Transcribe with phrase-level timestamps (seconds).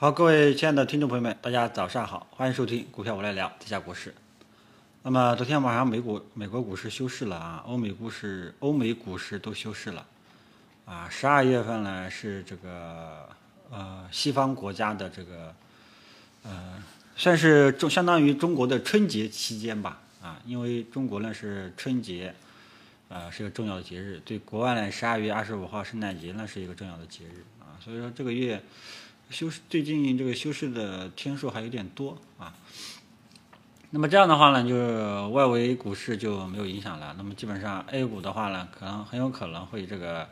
[0.00, 4.14] 好，各位亲爱的听众朋友们，大家早上好，欢迎收听股票我来聊，这下股市。
[5.02, 10.06] 那么昨天晚上美股美国股市休市了啊，欧美股市欧美股市都休市了
[10.84, 11.08] 啊。
[11.10, 13.28] 十二月份呢是这个
[13.72, 15.52] 呃西方国家的这个
[16.44, 16.80] 呃
[17.16, 22.32] 算是中相当于中国的春节期间吧啊，因为中国呢是春节
[23.08, 28.62] 呃是个重要的节日，对国外呢十二月二十五号圣诞节呢是一个重要的节日啊，所以说这个月。
[29.30, 32.54] 休市最近这个休市的天数还有点多啊，
[33.90, 37.14] 那么这样的话呢，就是外围股市就没有影响了。
[37.18, 40.26] 那么基本上 A 股的话呢，可能很有可能会这个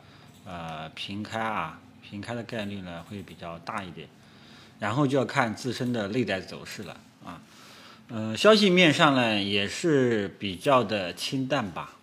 [0.45, 4.09] 呃平开啊，平开的概率呢会比较大一点。
[4.79, 7.41] 然后就要看自身的内在走势了啊。
[8.09, 11.93] 嗯，消息面上呢也是比较的清淡吧，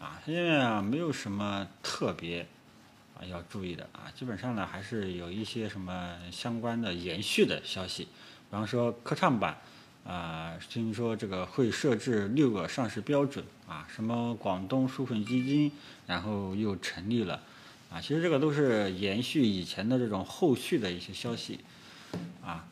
[0.00, 2.46] 啊，现在啊没有什么特别。
[3.28, 8.08] 要注意的啊，基本上呢还是有一些什么相关的延续的消息，比
[8.50, 9.56] 方说科创板
[10.04, 15.70] 啊，听说这个会设置六个上市标准啊，什么广东纾困基金，
[16.06, 17.40] 然后又成立了。
[17.90, 21.60] 啊，其实这个都是延续以前的这种后续的一些消息
[22.44, 22.64] 啊，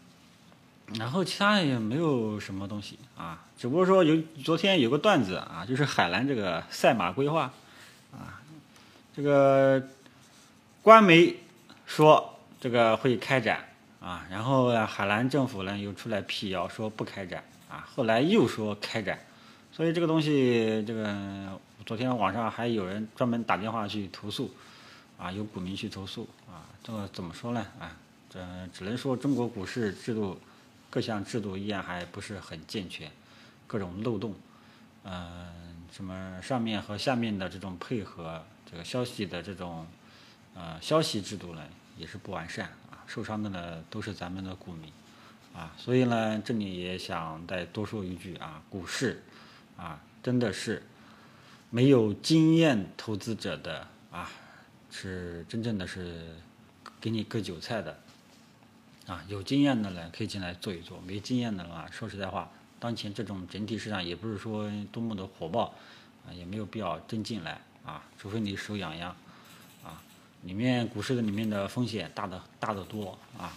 [0.99, 7.53] 然后其他也没有什么东西啊，只不过说有昨天有个段子啊，就是海南这个赛马规划
[8.13, 8.43] 啊，
[9.15, 9.83] 这个。
[10.83, 11.37] 官媒
[11.85, 13.69] 说这个会开展
[14.01, 19.19] 啊，然后，海南政府呢又出来辟谣说不开展啊，后来又说开展，
[19.71, 24.51] 所以这个东西，这个昨天网上还有人专门打电话去投诉
[25.19, 27.61] 啊，有股民去投诉啊，这个怎么说呢？
[27.79, 27.95] 啊，
[28.31, 28.41] 这
[28.73, 30.41] 只能说中国股市制度
[30.89, 33.11] 各项制度依然还不是很健全，
[33.67, 34.35] 各种漏洞，
[35.05, 35.47] 嗯，
[35.93, 39.87] 什么上面和下面的这种配合，这个消息的这种。
[40.55, 41.63] 呃，消息制度呢
[41.97, 44.93] 也是不完善啊，受伤的呢都是咱们的股民
[45.55, 49.23] 啊，所以呢这里也想再多说一句啊，股市
[49.77, 50.83] 啊真的是
[51.71, 54.31] 没有经验投资者的啊，
[54.91, 56.37] 是真正的是
[57.01, 57.99] 给你割韭菜的
[59.07, 65.73] 啊，有经验的呢可以进来做一做，没经验的话，说实在话，当前这种整体市场也不是说多么的火爆
[66.27, 69.17] 啊，也没有必要真进来啊，除非你手痒痒。
[70.43, 73.53] 里面股市的里面的风险大的大得多啊，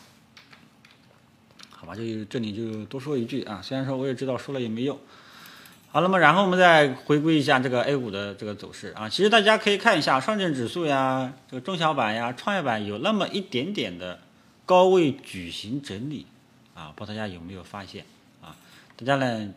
[1.70, 5.00] 好吧，就这里就多说一句啊，虽然说我也知道说了也没用。
[5.92, 14.20] 好，那么然后我们再回归一下这个 A 股的这个走势啊，其实大家可以看一下上证指数呀，这个中小板呀、创业板有那么一点点的
[14.66, 16.26] 高位矩形整理
[16.74, 18.04] 啊，不知道大家有没有发现
[18.42, 18.56] 啊？
[18.98, 19.54] 大家呢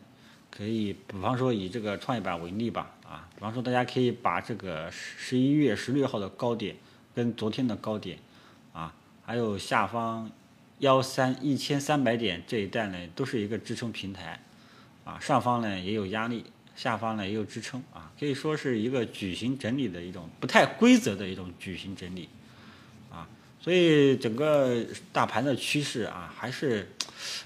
[0.51, 6.75] 可以比方说以这个创业板为例吧啊，比方说大家可以把这个十一月十六号的高点。
[7.17, 8.19] 跟昨天的高点，
[8.73, 8.93] 啊，
[9.25, 10.29] 还有下方
[10.77, 14.39] 幺三一千三百点这一带呢，都是一个支撑平台，
[15.03, 16.45] 啊，上方呢也有压力，
[16.75, 22.29] 下方呢也有支撑，啊，可以说是一个矩形整理的一种不太规则的一种矩形整理，
[23.09, 23.27] 啊，
[23.59, 26.91] 所以整个大盘的趋势啊，还是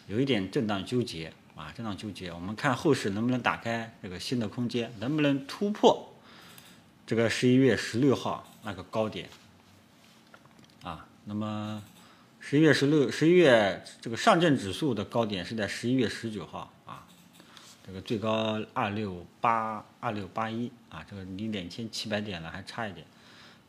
[0.08, 6.14] 有一点震荡纠结，啊，震荡纠结，我们看后市能不能打开这个新的空间，能不能突破
[7.08, 9.30] 这个十一月十六号那个高点。
[11.26, 11.82] 那么
[12.40, 17.06] 十一月十六、十一月这个上证指数的高点是在十一月十九号啊，
[17.86, 23.06] 这个最高二六八二六八一啊，这个离两千七百点呢还差一点，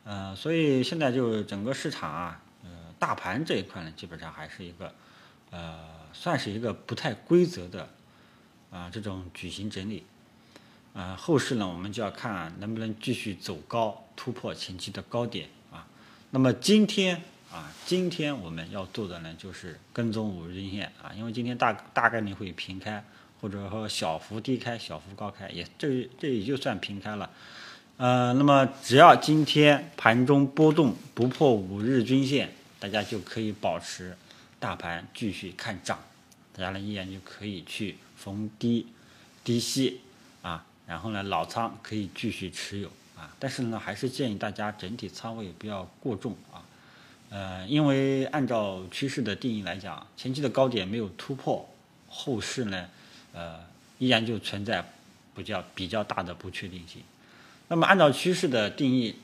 [0.03, 4.93] 呃，所以现在就整个市场啊，呃，大盘这一块呢，基本上还是一个
[5.51, 5.77] 呃，
[6.11, 7.87] 算是一个不太规则的
[8.71, 10.03] 啊这种矩形整理，
[10.95, 15.85] 啊，后市呢，我们就要看能不能继续走高，突破前期的高点啊。
[16.31, 17.21] 那么今天
[17.53, 23.05] 啊，今天我们要做的呢，就是跟踪五日均线啊，因为今天大大概率会平开，
[23.39, 27.29] 或者说小幅低开、小幅高开，也这这也就算平开了。
[27.97, 34.17] 呃，那么只要今天盘中波动不破五日均线，大家就可以保持
[34.59, 35.99] 大盘继续看涨，
[36.53, 38.87] 大家呢依然就可以去逢低
[39.43, 40.01] 低吸
[40.41, 43.29] 啊，然后呢老仓可以继续持有啊。
[43.37, 46.62] 但是呢，还是建议大家整体仓位不要过重啊，
[47.33, 51.67] 呃，因为按照趋势的定义来讲，前期的高点没有突破，
[52.07, 52.87] 后市呢，
[53.33, 53.59] 呃，
[53.97, 54.87] 依然就存在
[55.35, 57.01] 比较比较大的不确定性。
[57.69, 59.15] 那么按照趋势的定义，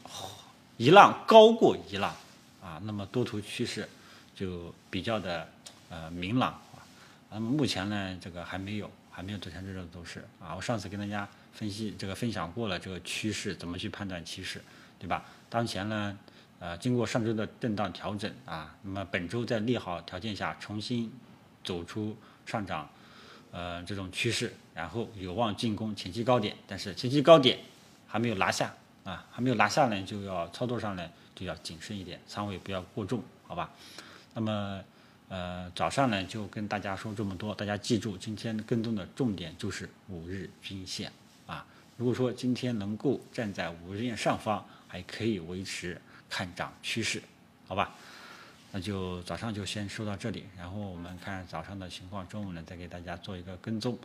[0.78, 2.16] 一浪高过一浪
[2.64, 3.88] 啊，那么多头趋势
[4.36, 5.48] 就比较的
[5.92, 6.82] 呃明朗啊。
[7.30, 10.56] 那么目前呢，这个还没有，还没有走向这种走势啊。
[10.56, 11.30] 我上次跟大家。
[11.52, 14.62] 分析这个分享过了这个趋势怎么去判断趋势，
[14.98, 15.26] 对吧？
[15.50, 16.18] 当前呢，
[16.60, 21.10] 呃，经过上周的震荡调整啊，那么本周在利好条件下重新
[21.64, 22.90] 走出上涨，
[23.52, 27.60] 呃，这种趋势，然后有望进攻前期高点，但是前期高点
[28.06, 28.74] 还没有拿下
[29.06, 33.72] 啊，还没有拿下呢，就要操作上呢就要谨慎一点，仓位不要过重，好吧？
[34.34, 34.84] 那么
[35.30, 41.10] 呃，早上呢就跟大家说这么多，大家记住今天跟踪的重点就是五日均线
[41.48, 41.66] 啊，
[41.96, 46.02] 如果说今天能够站在五日线上方，还可以维持。
[46.30, 47.22] 看涨趋势，
[47.68, 47.96] 好吧，
[48.72, 53.98] 那就早上就先说到这里，然后我们看早上的情况，中午呢再给大家做一个跟踪。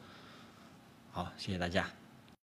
[1.13, 1.89] 好，谢谢大家。